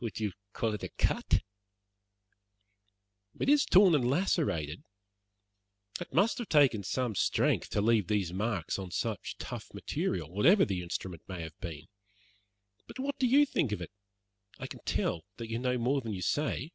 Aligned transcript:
"Would 0.00 0.18
you 0.18 0.32
call 0.54 0.72
it 0.72 0.82
a 0.82 0.88
cut?" 0.88 1.42
"It 3.38 3.48
is 3.50 3.66
torn 3.66 3.94
and 3.94 4.08
lacerated. 4.08 4.82
It 6.00 6.10
must 6.10 6.38
have 6.38 6.48
taken 6.48 6.82
some 6.82 7.14
strength 7.14 7.68
to 7.68 7.82
leave 7.82 8.06
these 8.06 8.32
marks 8.32 8.78
on 8.78 8.90
such 8.90 9.36
tough 9.36 9.74
material, 9.74 10.30
whatever 10.30 10.64
the 10.64 10.80
instrument 10.80 11.20
may 11.28 11.42
have 11.42 11.60
been. 11.60 11.88
But 12.86 12.98
what 12.98 13.18
do 13.18 13.26
you 13.26 13.44
think 13.44 13.72
of 13.72 13.82
it? 13.82 13.92
I 14.58 14.66
can 14.68 14.80
tell 14.86 15.26
that 15.36 15.50
you 15.50 15.58
know 15.58 15.76
more 15.76 16.00
than 16.00 16.14
you 16.14 16.22
say." 16.22 16.72